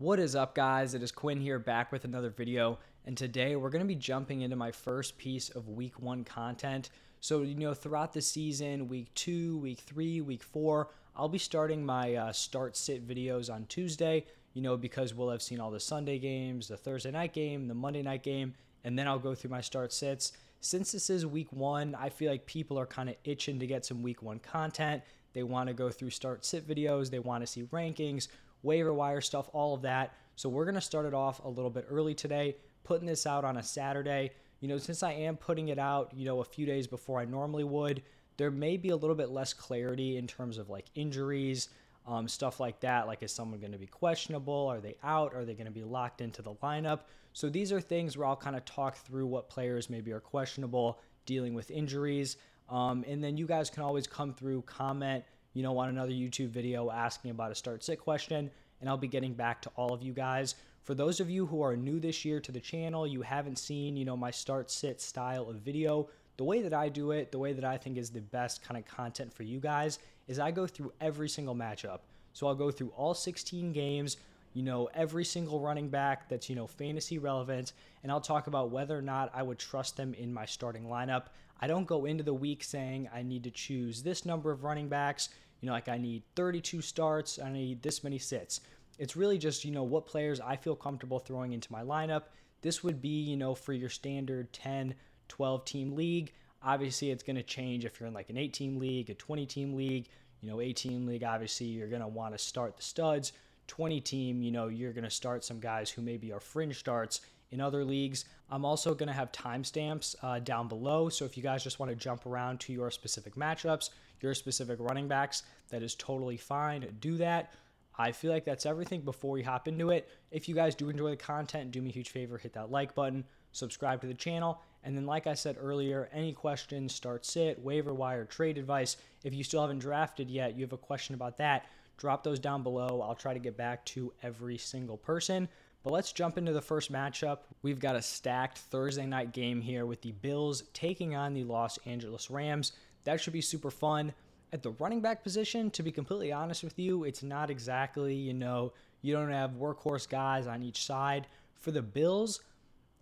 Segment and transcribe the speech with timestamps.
[0.00, 0.94] What is up, guys?
[0.94, 2.78] It is Quinn here back with another video.
[3.04, 6.88] And today we're going to be jumping into my first piece of week one content.
[7.20, 11.84] So, you know, throughout the season, week two, week three, week four, I'll be starting
[11.84, 14.24] my uh, start sit videos on Tuesday,
[14.54, 17.74] you know, because we'll have seen all the Sunday games, the Thursday night game, the
[17.74, 18.54] Monday night game,
[18.84, 20.32] and then I'll go through my start sits.
[20.62, 23.84] Since this is week one, I feel like people are kind of itching to get
[23.84, 25.02] some week one content.
[25.34, 28.28] They want to go through start sit videos, they want to see rankings
[28.62, 30.14] waiver wire stuff, all of that.
[30.36, 33.44] So we're going to start it off a little bit early today, putting this out
[33.44, 34.32] on a Saturday.
[34.60, 37.24] You know, since I am putting it out, you know, a few days before I
[37.24, 38.02] normally would,
[38.36, 41.68] there may be a little bit less clarity in terms of like injuries,
[42.06, 43.06] um, stuff like that.
[43.06, 44.66] Like, is someone going to be questionable?
[44.66, 45.34] Are they out?
[45.34, 47.00] Are they going to be locked into the lineup?
[47.32, 51.00] So these are things where I'll kind of talk through what players maybe are questionable,
[51.26, 52.36] dealing with injuries.
[52.68, 55.24] Um, and then you guys can always come through, comment,
[55.54, 58.50] you know, on another YouTube video asking about a start sit question,
[58.80, 60.54] and I'll be getting back to all of you guys.
[60.82, 63.96] For those of you who are new this year to the channel, you haven't seen,
[63.96, 67.38] you know, my start sit style of video, the way that I do it, the
[67.38, 70.50] way that I think is the best kind of content for you guys is I
[70.50, 72.00] go through every single matchup.
[72.32, 74.16] So I'll go through all 16 games,
[74.54, 78.70] you know, every single running back that's, you know, fantasy relevant, and I'll talk about
[78.70, 81.26] whether or not I would trust them in my starting lineup.
[81.60, 84.88] I don't go into the week saying I need to choose this number of running
[84.88, 85.28] backs,
[85.60, 88.60] you know, like I need 32 starts, I need this many sits.
[88.98, 92.24] It's really just, you know, what players I feel comfortable throwing into my lineup.
[92.62, 94.94] This would be, you know, for your standard 10,
[95.28, 96.32] 12 team league.
[96.62, 99.46] Obviously, it's going to change if you're in like an 8 team league, a 20
[99.46, 100.08] team league.
[100.42, 103.32] You know, 18 league, obviously, you're going to want to start the studs.
[103.66, 107.20] 20 team, you know, you're going to start some guys who maybe are fringe starts
[107.50, 108.24] in other leagues.
[108.50, 111.08] I'm also going to have timestamps uh, down below.
[111.08, 114.78] So if you guys just want to jump around to your specific matchups, your specific
[114.80, 116.86] running backs, that is totally fine.
[117.00, 117.52] Do that.
[117.98, 120.08] I feel like that's everything before we hop into it.
[120.30, 122.94] If you guys do enjoy the content, do me a huge favor, hit that like
[122.94, 127.62] button, subscribe to the channel, and then, like I said earlier, any questions, start sit,
[127.62, 128.96] waiver wire, trade advice.
[129.22, 131.66] If you still haven't drafted yet, you have a question about that,
[131.98, 133.04] drop those down below.
[133.06, 135.48] I'll try to get back to every single person.
[135.82, 137.38] But let's jump into the first matchup.
[137.62, 141.78] We've got a stacked Thursday night game here with the Bills taking on the Los
[141.86, 142.72] Angeles Rams.
[143.04, 144.12] That should be super fun.
[144.52, 148.34] At the running back position, to be completely honest with you, it's not exactly, you
[148.34, 151.26] know, you don't have workhorse guys on each side.
[151.54, 152.40] For the Bills,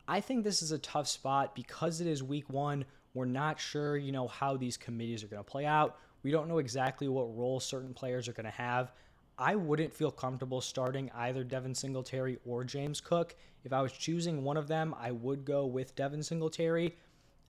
[0.07, 2.85] I think this is a tough spot because it is week one.
[3.15, 5.97] We're not sure, you know, how these committees are going to play out.
[6.23, 8.93] We don't know exactly what role certain players are going to have.
[9.39, 13.37] I wouldn't feel comfortable starting either Devin Singletary or James Cook.
[13.63, 16.97] If I was choosing one of them, I would go with Devin Singletary.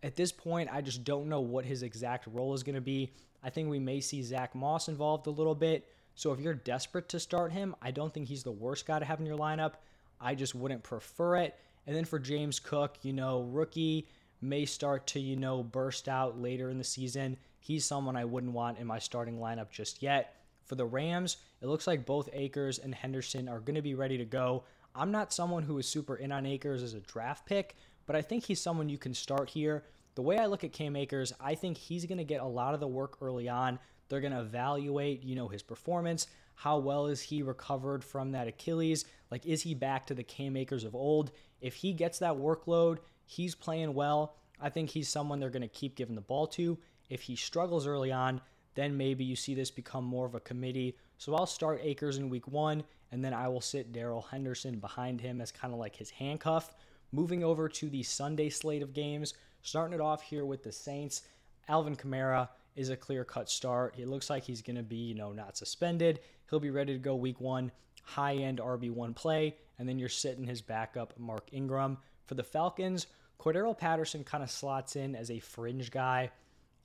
[0.04, 3.12] At this point, I just don't know what his exact role is going to be.
[3.44, 5.88] I think we may see Zack Moss involved a little bit.
[6.14, 9.06] So if you're desperate to start him, I don't think he's the worst guy to
[9.06, 9.74] have in your lineup.
[10.22, 11.56] I just wouldn't prefer it.
[11.88, 14.08] And then for James Cook, you know, rookie
[14.42, 17.38] may start to, you know, burst out later in the season.
[17.60, 20.36] He's someone I wouldn't want in my starting lineup just yet.
[20.70, 24.20] For the Rams, it looks like both Akers and Henderson are going to be ready
[24.20, 24.66] to go.
[24.94, 27.76] I'm not someone who is super in on Akers as a draft pick,
[28.06, 29.86] but I think he's someone you can start here.
[30.14, 32.76] The way I look at Cam Akers, I think he's going to get a lot
[32.76, 33.80] of the work early on.
[34.10, 36.28] They're going to evaluate, you know, his performance.
[36.54, 39.06] How well is he recovered from that Achilles?
[39.32, 41.32] Like, is he back to the Cam Akers of old?
[41.62, 44.36] If he gets that workload, he's playing well.
[44.62, 46.78] I think he's someone they're going to keep giving the ball to.
[47.10, 48.40] If he struggles early on,
[48.80, 50.96] then maybe you see this become more of a committee.
[51.18, 55.20] So I'll start Akers in week one, and then I will sit Darrell Henderson behind
[55.20, 56.74] him as kind of like his handcuff.
[57.12, 61.24] Moving over to the Sunday slate of games, starting it off here with the Saints.
[61.68, 63.96] Alvin Kamara is a clear cut start.
[63.98, 66.22] It looks like he's going to be, you know, not suspended.
[66.50, 67.72] He'll be ready to go week one,
[68.04, 71.98] high end RB1 play, and then you're sitting his backup, Mark Ingram.
[72.28, 73.08] For the Falcons,
[73.40, 76.32] Cordarrelle Patterson kind of slots in as a fringe guy.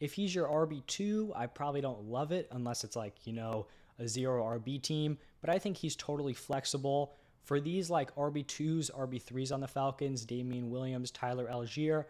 [0.04, 4.06] If he's your RB2, I probably don't love it unless it's like, you know, a
[4.06, 7.14] zero RB team, but I think he's totally flexible.
[7.42, 12.04] For these like RB2s, RB3s on the Falcons, Damien Williams, Tyler Allgeier,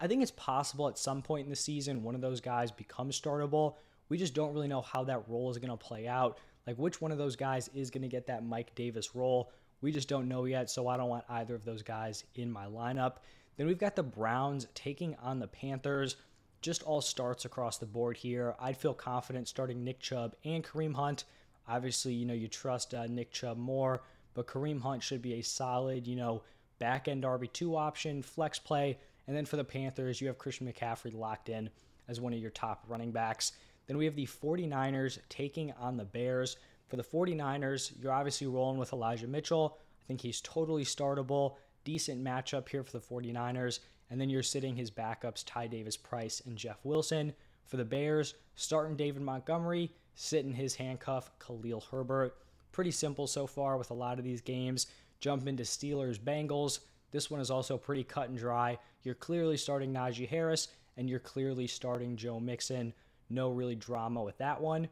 [0.00, 3.20] I think it's possible at some point in the season one of those guys becomes
[3.20, 3.76] startable.
[4.08, 6.38] We just don't really know how that role is going to play out.
[6.66, 9.52] Like which one of those guys is going to get that Mike Davis role.
[9.82, 12.66] We just don't know yet, so I don't want either of those guys in my
[12.66, 13.18] lineup.
[13.56, 16.16] Then we've got the Browns taking on the Panthers
[16.62, 18.54] just all starts across the board here.
[18.58, 21.24] I'd feel confident starting Nick Chubb and Kareem Hunt.
[21.68, 24.02] Obviously, you know, you trust uh, Nick Chubb more,
[24.34, 26.42] but Kareem Hunt should be a solid, you know,
[26.78, 28.98] back end RB2 option, flex play.
[29.26, 31.70] And then for the Panthers, you have Christian McCaffrey locked in
[32.08, 33.52] as one of your top running backs.
[33.86, 36.56] Then we have the 49ers taking on the Bears.
[36.88, 39.78] For the 49ers, you're obviously rolling with Elijah Mitchell.
[39.80, 41.56] I think he's totally startable.
[41.84, 43.80] Decent matchup here for the 49ers.
[44.10, 47.32] And then you're sitting his backups, Ty Davis Price and Jeff Wilson.
[47.64, 52.36] For the Bears, starting David Montgomery, sitting his handcuff, Khalil Herbert.
[52.70, 54.86] Pretty simple so far with a lot of these games.
[55.18, 56.80] Jump into Steelers Bengals.
[57.10, 58.78] This one is also pretty cut and dry.
[59.02, 62.92] You're clearly starting Najee Harris and you're clearly starting Joe Mixon.
[63.30, 64.88] No really drama with that one.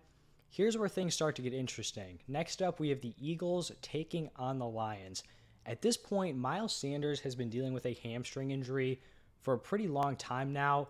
[0.50, 2.20] Here's where things start to get interesting.
[2.28, 5.24] Next up, we have the Eagles taking on the Lions.
[5.66, 9.00] At this point, Miles Sanders has been dealing with a hamstring injury
[9.40, 10.88] for a pretty long time now.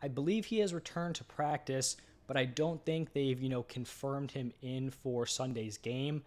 [0.00, 4.32] I believe he has returned to practice, but I don't think they've, you know, confirmed
[4.32, 6.22] him in for Sunday's game.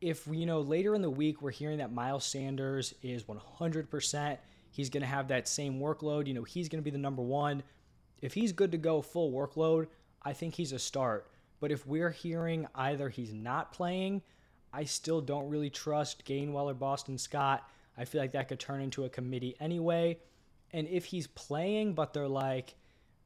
[0.00, 4.38] If, you know, later in the week we're hearing that Miles Sanders is 100%,
[4.70, 7.22] he's going to have that same workload, you know, he's going to be the number
[7.22, 7.62] one.
[8.20, 9.88] If he's good to go full workload,
[10.22, 11.28] I think he's a start.
[11.60, 14.22] But if we're hearing either he's not playing,
[14.72, 17.68] I still don't really trust Gainwell or Boston Scott.
[17.96, 20.18] I feel like that could turn into a committee anyway.
[20.72, 22.74] And if he's playing, but they're like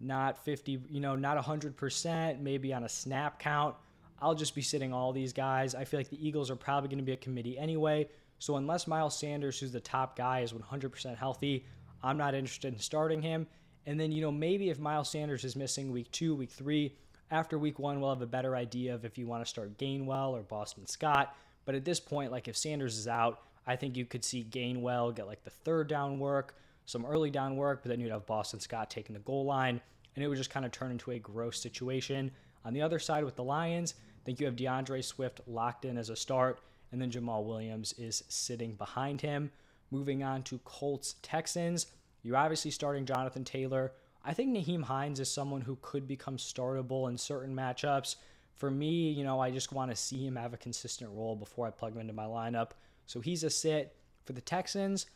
[0.00, 3.76] not 50, you know, not 100%, maybe on a snap count,
[4.20, 5.74] I'll just be sitting all these guys.
[5.74, 8.08] I feel like the Eagles are probably going to be a committee anyway.
[8.38, 11.64] So unless Miles Sanders, who's the top guy, is 100% healthy,
[12.02, 13.46] I'm not interested in starting him.
[13.86, 16.96] And then, you know, maybe if Miles Sanders is missing week two, week three,
[17.30, 20.30] after week one, we'll have a better idea of if you want to start Gainwell
[20.30, 21.36] or Boston Scott.
[21.64, 25.14] But at this point, like if Sanders is out, I think you could see Gainwell
[25.14, 28.60] get like the third down work, some early down work, but then you'd have Boston
[28.60, 29.80] Scott taking the goal line,
[30.14, 32.30] and it would just kind of turn into a gross situation.
[32.64, 35.98] On the other side with the Lions, I think you have D'Andre Swift locked in
[35.98, 36.60] as a start,
[36.92, 39.50] and then Jamaal Williams is sitting behind him.
[39.90, 41.86] Moving on to Colts Texans,
[42.22, 43.92] you're obviously starting Jonathan Taylor.
[44.28, 48.16] I think Nyheim Hines is someone who could become startable in certain matchups.
[48.54, 51.68] For me, you know, I just want to see him have a consistent role before
[51.68, 52.70] I plug him into my lineup.
[53.06, 53.94] So he's a sit.
[54.24, 55.06] For the Texans,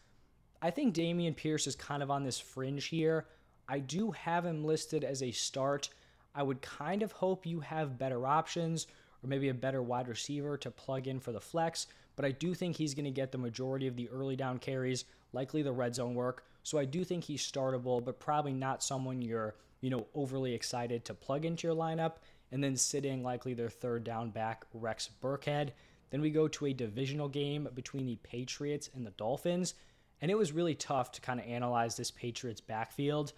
[0.63, 3.27] I think Dameon Pierce is kind of on this fringe here.
[3.69, 5.89] I do have him listed as a start.
[6.33, 8.87] I would kind of hope you have better options
[9.25, 12.55] or maybe a better wide receiver to plug in for the flex, but I do
[12.55, 15.95] think he's going to get the majority of the early down carries, likely the red
[15.95, 16.45] zone work.
[16.63, 21.05] So I do think he's startable, but probably not someone you're, you know, overly excited
[21.07, 22.15] to plug into your lineup.
[22.53, 25.71] And then sitting likely their third down back, Rex Burkhead.
[26.11, 29.75] Then we go to a divisional game between the Patriots and the Dolphins.
[30.21, 33.33] And it was really tough to kind of analyze this Patriots backfield.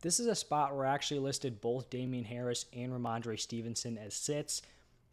[0.00, 4.14] This is a spot where I actually listed both Damien Harris and Rhamondre Stevenson as
[4.14, 4.62] sits.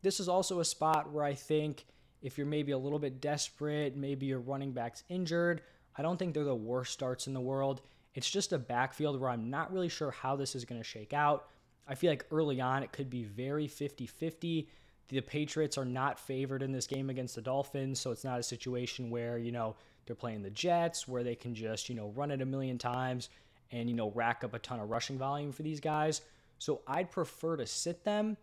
[0.01, 1.85] This is also a spot where I think
[2.21, 5.61] if you're maybe a little bit desperate, maybe your running back's injured,
[5.97, 7.81] I don't think they're the worst starts in the world.
[8.13, 11.13] It's just a backfield where I'm not really sure how this is going to shake
[11.13, 11.47] out.
[11.87, 14.69] I feel like early on it could be very 50 50.
[15.07, 18.43] The Patriots are not favored in this game against the Dolphins, so it's not a
[18.43, 19.75] situation where, you know,
[20.05, 23.29] they're playing the Jets where they can just, you know, run it a million times
[23.71, 26.21] and, you know, rack up a ton of rushing volume for these guys.
[26.57, 28.37] So I'd prefer to sit them.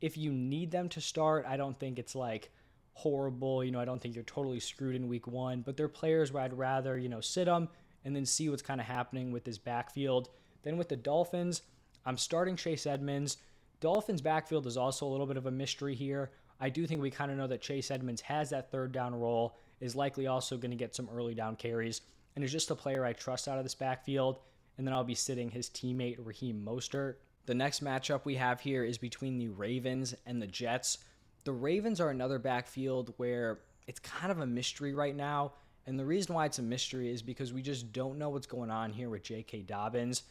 [0.00, 2.50] If you need them to start, I don't think it's like,
[2.96, 3.62] horrible.
[3.62, 6.42] You know, I don't think you're totally screwed in week one, but they're players where
[6.42, 7.68] I'd rather, you know, sit them
[8.06, 10.30] and then see what's kind of happening with this backfield.
[10.62, 11.60] Then with the Dolphins,
[12.06, 13.36] I'm starting Chase Edmonds.
[13.80, 16.30] Dolphins backfield is also a little bit of a mystery here.
[16.58, 19.58] I do think we kind of know that Chase Edmonds has that third down role,
[19.80, 22.00] is likely also going to get some early down carries,
[22.34, 24.38] and is just a player I trust out of this backfield.
[24.78, 27.16] And then I'll be sitting his teammate Raheem Mostert.
[27.44, 30.98] The next matchup we have here is between the Ravens and the Jets.
[31.46, 35.52] The Ravens are another backfield where it's kind of a mystery right now.
[35.86, 38.68] And the reason why it's a mystery is because we just don't know what's going
[38.68, 39.62] on here with J.K.
[39.62, 40.24] Dobbins.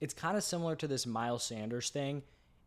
[0.00, 2.22] It's kind of similar to this Miles Sanders thing.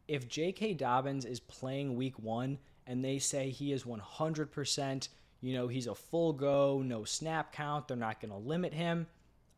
[0.07, 0.75] If J.K.
[0.75, 5.07] Dobbins is playing week one and they say he is 100%,
[5.41, 9.07] you know, he's a full go, no snap count, they're not going to limit him.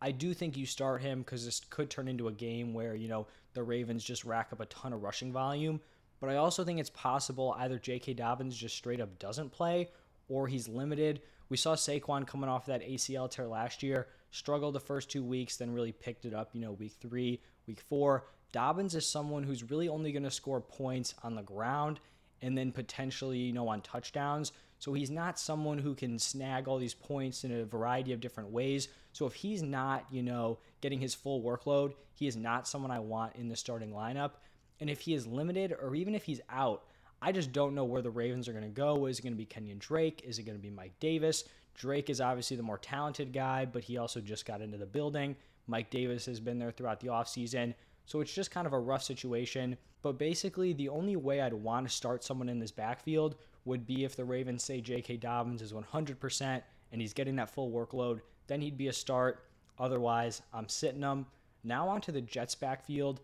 [0.02, 3.10] I do think you start him because this could turn into a game where, you
[3.10, 5.82] know, the Ravens just rack up a ton of rushing volume.
[6.20, 8.14] But I also think it's possible either J.K.
[8.14, 9.90] Dobbins just straight up doesn't play
[10.30, 11.22] or he's limited.
[11.50, 15.58] We saw Saquon coming off that ACL tear last year, struggled the first two weeks,
[15.58, 18.26] then really picked it up, you know, week three, week four.
[18.52, 22.00] Dobbins is someone who's really only going to score points on the ground
[22.42, 24.52] and then potentially, you know, on touchdowns.
[24.80, 28.52] So he's not someone who can snag all these points in a variety of different
[28.52, 28.90] ways.
[29.12, 33.00] So if he's not, you know, getting his full workload, he is not someone I
[33.00, 34.32] want in the starting lineup.
[34.80, 36.84] And if he is limited or even if he's out,
[37.22, 39.08] I just don't know where the Ravens are going to go.
[39.08, 40.22] Is it going to be Kenyan Drake?
[40.24, 41.46] Is it going to be Mike Davis?
[41.74, 45.36] Drake is obviously the more talented guy, but he also just got into the building.
[45.68, 47.74] Mike Davis has been there throughout the offseason.
[48.06, 49.78] So it's just kind of a rough situation.
[50.02, 54.06] But basically, the only way I'd want to start someone in this backfield would be
[54.06, 55.18] if the Ravens say J.K.
[55.18, 59.44] Dobbins is 100% and he's getting that full workload, then he'd be a start.
[59.78, 61.26] Otherwise, I'm sitting him.
[61.64, 63.20] Now onto the Jets backfield.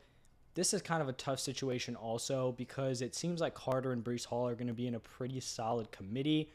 [0.55, 4.25] This is kind of a tough situation also because it seems like Carter and Breece
[4.25, 6.51] Hall are going to be in a pretty solid committee.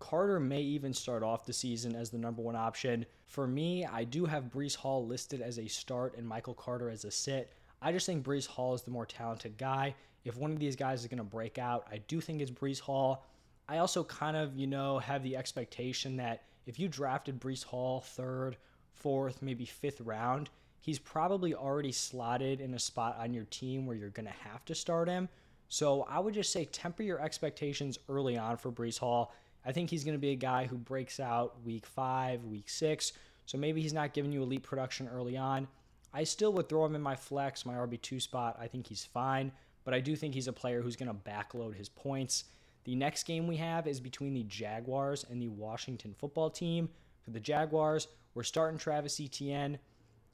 [0.00, 3.06] Carter may even start off the season as the number one option.
[3.26, 7.04] For me, I do have Breece Hall listed as a start and Michael Carter as
[7.04, 7.52] a sit.
[7.80, 9.94] I just think Breece Hall is the more talented guy.
[10.24, 12.80] If one of these guys is going to break out, I do think it's Breece
[12.80, 13.24] Hall.
[13.68, 18.00] I also kind of, you know, have the expectation that if you drafted Breece Hall
[18.00, 18.56] third,
[18.94, 20.50] fourth, maybe fifth round,
[20.80, 24.64] he's probably already slotted in a spot on your team where you're going to have
[24.66, 25.28] to start him.
[25.68, 29.34] So I would just say temper your expectations early on for Breece Hall.
[29.66, 33.12] I think he's going to be a guy who breaks out week five, week six.
[33.44, 35.68] So maybe he's not giving you elite production early on.
[36.12, 38.56] I still would throw him in my flex, my RB2 spot.
[38.58, 39.52] I think he's fine,
[39.84, 42.44] but I do think he's a player who's going to backload his points.
[42.84, 46.88] The next game we have is between the Jaguars and the Washington football team.
[47.22, 49.78] For the Jaguars, we're starting Travis Etienne.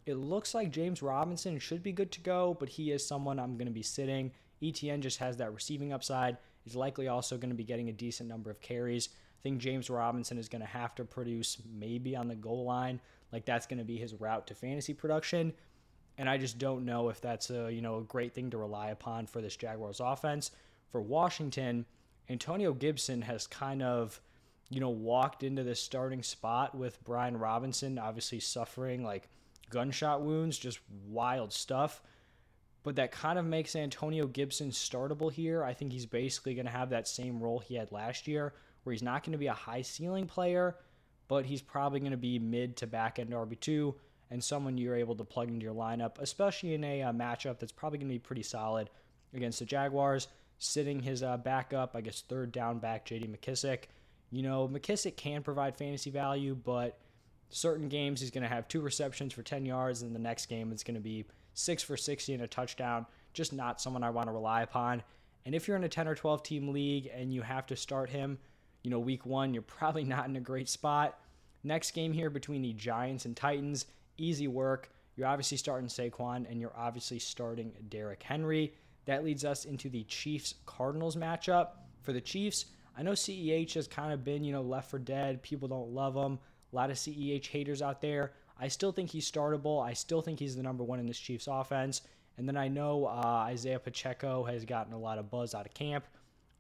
[0.07, 3.57] It looks like James Robinson should be good to go, but he is someone I'm
[3.57, 4.33] going to be sitting.
[4.63, 6.37] Etienne just has that receiving upside.
[6.63, 9.09] He's likely also going to be getting a decent number of carries.
[9.13, 13.01] I think James Robinson is going to have to produce maybe on the goal line.
[13.33, 15.53] Like that's going to be his route to fantasy production.
[16.17, 18.91] And I just don't know if that's a, you know, a great thing to rely
[18.91, 20.51] upon for this Jaguars offense.
[20.91, 21.87] For Washington,
[22.29, 24.21] Antonio Gibson has kind of,
[24.71, 29.29] you know, walked into this starting spot with Brian Robinson obviously suffering like
[29.71, 32.03] gunshot wounds, just wild stuff.
[32.83, 35.65] But that kind of makes Antonio Gibson startable here.
[35.65, 38.53] I think he's basically going to have that same role he had last year,
[38.83, 40.77] where he's not going to be a high ceiling player,
[41.29, 43.95] but he's probably going to be mid to back end RB2
[44.31, 47.73] and someone you're able to plug into your lineup, especially in a uh, matchup that's
[47.73, 48.91] probably going to be pretty solid
[49.33, 50.29] against the Jaguars.
[50.59, 53.85] Sitting his uh, backup, I guess third down back, JD McKissic.
[54.31, 56.99] You know, McKissic can provide fantasy value, but
[57.51, 60.73] certain games he's going to have two receptions for 10 yards, and the next game
[60.73, 61.25] it's going to be
[61.55, 63.07] six for 60 and a touchdown.
[63.33, 65.03] Just not someone I want to rely upon.
[65.47, 68.11] And if you're in a 10 or 12 team league and you have to start
[68.11, 68.39] him,
[68.83, 71.19] you know, week one, you're probably not in a great spot.
[71.63, 73.87] Next game here between the Giants and Titans,
[74.19, 74.91] easy work.
[75.17, 78.75] You're obviously starting Saquon and you're obviously starting Derrick Henry.
[79.07, 81.69] That leads us into the Chiefs Cardinals matchup.
[82.03, 85.43] For the Chiefs, I know CEH has kind of been, you know, left for dead.
[85.43, 86.39] People don't love him.
[86.75, 88.33] A lot of CEH haters out there.
[88.59, 89.81] I still think he's startable.
[89.81, 92.03] I still think he's the number one in this Chiefs offense.
[92.37, 95.75] And then I know uh, Isaiah Pacheco has gotten a lot of buzz out of
[95.75, 96.05] camp.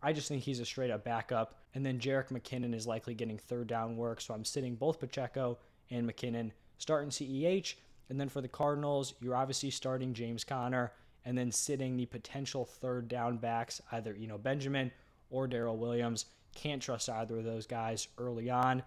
[0.00, 1.56] I just think he's a straight up backup.
[1.74, 4.20] And then Jerick McKinnon is likely getting third down work.
[4.20, 5.58] So I'm sitting both Pacheco
[5.90, 7.74] and McKinnon, starting CEH.
[8.08, 10.92] And then for the Cardinals, you're obviously starting James Conner
[11.24, 14.92] and then sitting the potential third down backs, either you know Benjamin
[15.30, 16.26] or Darrel Williams.
[16.54, 18.84] Can't trust either of those guys early on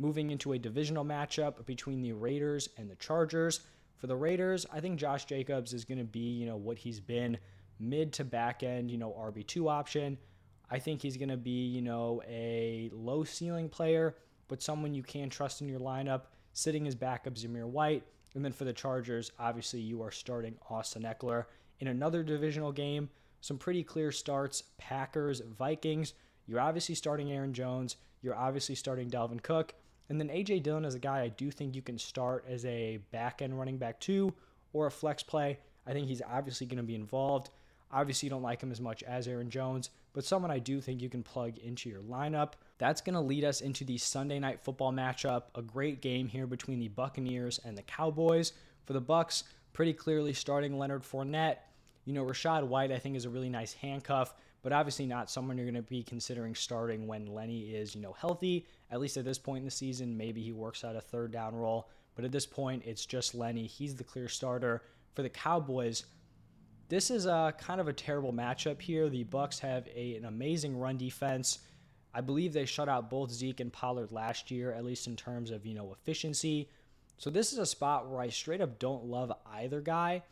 [0.00, 3.60] moving into a divisional matchup between the Raiders and the Chargers.
[3.98, 6.98] For the Raiders, I think Josh Jacobs is going to be, you know, what he's
[6.98, 7.36] been
[7.78, 10.16] mid to back end, you know, RB2 option.
[10.70, 14.16] I think he's going to be, you know, a low ceiling player,
[14.48, 16.22] but someone you can trust in your lineup,
[16.54, 18.04] sitting as backup Zamir White.
[18.34, 21.44] And then for the Chargers, obviously you are starting Austin Ekeler.
[21.80, 23.10] In another divisional game,
[23.42, 26.14] some pretty clear starts Packers, Vikings.
[26.46, 27.96] You're obviously starting Aaron Jones.
[28.22, 29.74] You're obviously starting Dalvin Cook.
[30.10, 32.98] And then AJ Dillon is a guy I do think you can start as a
[33.12, 34.34] back end running back two
[34.72, 35.58] or a flex play.
[35.86, 37.50] I think he's obviously going to be involved.
[37.92, 41.00] Obviously, you don't like him as much as Aaron Jones, but someone I do think
[41.00, 42.54] you can plug into your lineup.
[42.78, 45.44] That's going to lead us into the Sunday night football matchup.
[45.54, 48.52] A great game here between the Buccaneers and the Cowboys.
[48.86, 51.58] For the Bucks, pretty clearly starting Leonard Fournette.
[52.04, 55.56] You know, Rachaad White, I think, is a really nice handcuff but obviously not someone
[55.56, 58.66] you're going to be considering starting when Lenny is, you know, healthy.
[58.90, 61.54] At least at this point in the season, maybe he works out a third down
[61.54, 61.88] role.
[62.14, 63.66] But at this point, it's just Lenny.
[63.66, 64.82] He's the clear starter
[65.14, 66.04] for the Cowboys.
[66.88, 69.08] This is a kind of a terrible matchup here.
[69.08, 71.60] The Bucks have a, an amazing run defense.
[72.12, 75.52] I believe they shut out both Zeke and Pollard last year, at least in terms
[75.52, 76.68] of you know efficiency.
[77.16, 80.22] So this is a spot where I straight up don't love either guy.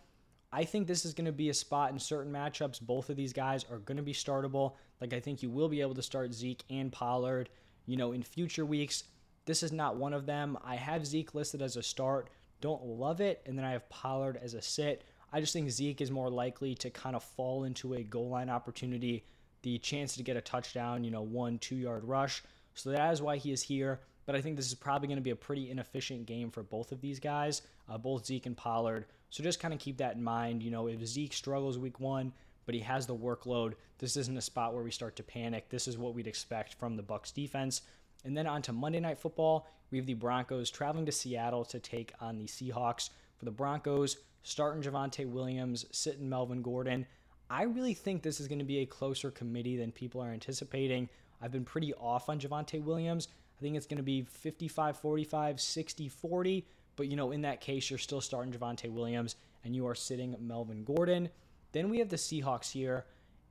[0.50, 2.80] I think this is going to be a spot in certain matchups.
[2.80, 4.74] Both of these guys are going to be startable.
[5.00, 7.50] Like, I think you will be able to start Zeke and Pollard,
[7.88, 9.04] you know, in future weeks.
[9.46, 10.58] This is not one of them.
[10.62, 12.28] I have Zeke listed as a start.
[12.60, 13.42] Don't love it.
[13.46, 15.04] And then I have Pollard as a sit.
[15.32, 18.50] I just think Zeke is more likely to kind of fall into a goal line
[18.50, 19.24] opportunity,
[19.62, 22.42] the chance to get a touchdown, you know, one, two yard rush.
[22.74, 24.00] So that is why he is here.
[24.26, 26.92] But I think this is probably going to be a pretty inefficient game for both
[26.92, 29.06] of these guys, uh, both Zeke and Pollard.
[29.30, 30.62] So just kind of keep that in mind.
[30.62, 32.34] You know, if Zeke struggles week one,
[32.68, 35.70] but he has the workload, this isn't a spot where we start to panic.
[35.70, 37.80] This is what we'd expect from the Bucks defense.
[38.26, 41.78] And then on to Monday Night Football, we have the Broncos traveling to Seattle to
[41.78, 43.08] take on the Seahawks.
[43.38, 47.06] For the Broncos, starting Javonte Williams, sitting Melvin Gordon.
[47.48, 51.08] I really think this is going to be a closer committee than people are anticipating.
[51.40, 53.28] I've been pretty off on Javonte Williams.
[53.58, 56.66] I think it's going to be 55 45, 60 40.
[56.96, 60.36] But, you know, in that case, you're still starting Javonte Williams and you are sitting
[60.38, 61.30] Melvin Gordon.
[61.72, 63.04] Then we have the Seahawks here,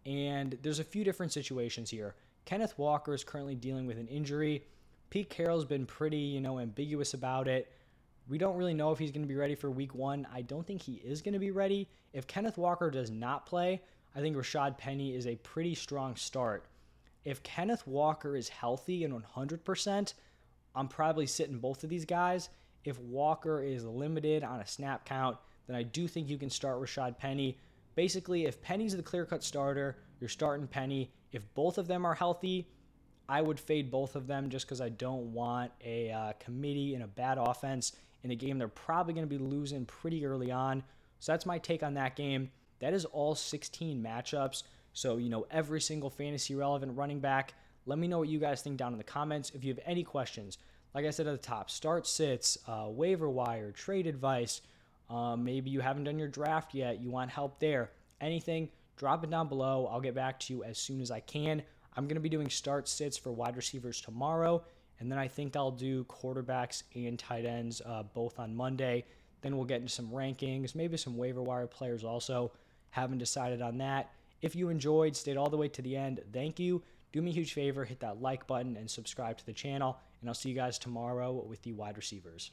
[0.05, 2.15] and there's a few different situations here.
[2.45, 4.63] Kenneth Walker is currently dealing with an injury.
[5.09, 7.71] Pete Carroll's been pretty, you know, ambiguous about it.
[8.29, 10.27] We don't really know if he's going to be ready for week one.
[10.33, 11.87] I don't think he is going to be ready.
[12.13, 13.81] If Kenneth Walker does not play,
[14.15, 16.65] I think Rashaad Penny is a pretty strong start.
[17.23, 20.13] If Kenneth Walker is healthy and 100%,
[20.75, 22.49] I'm probably sitting both of these guys.
[22.83, 26.79] If Walker is limited on a snap count, then I do think you can start
[26.79, 27.57] Rashaad Penny.
[27.97, 31.11] Basically, if Penny's the clear cut starter, you're starting Penny.
[31.31, 32.67] If both of them are healthy,
[33.27, 37.03] I would fade both of them just because I don't want a uh, committee and
[37.03, 40.83] a bad offense in a game they're probably going to be losing pretty early on.
[41.17, 42.51] So that's my take on that game.
[42.81, 44.61] That is all 16 matchups.
[44.93, 47.55] So, you know, every single fantasy relevant running back.
[47.87, 49.51] Let me know what you guys think down in the comments.
[49.55, 50.59] If you have any questions,
[50.93, 54.61] like I said at the top, start sits, uh, waiver wire, trade advice.
[55.09, 57.01] Um, maybe you haven't done your draft yet.
[57.01, 57.91] You want help there.
[58.19, 59.87] Anything, drop it down below.
[59.91, 61.61] I'll get back to you as soon as I can.
[61.95, 64.63] I'm going to be doing start sits for wide receivers tomorrow.
[64.99, 69.05] And then I think I'll do quarterbacks and tight ends uh, both on Monday.
[69.41, 72.51] Then we'll get into some rankings, maybe some waiver wire players also.
[72.89, 74.11] Haven't decided on that.
[74.41, 76.83] If you enjoyed, stayed all the way to the end, thank you.
[77.11, 79.97] Do me a huge favor, hit that like button and subscribe to the channel.
[80.21, 82.51] And I'll see you guys tomorrow with the wide receivers.